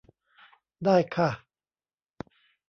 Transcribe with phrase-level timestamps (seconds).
[0.85, 1.29] ได้ค่ะ